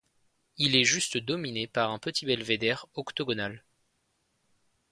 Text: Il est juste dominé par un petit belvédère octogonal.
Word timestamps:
Il 0.57 0.75
est 0.75 0.83
juste 0.83 1.17
dominé 1.19 1.67
par 1.67 1.91
un 1.91 1.99
petit 1.99 2.25
belvédère 2.25 2.87
octogonal. 2.95 3.63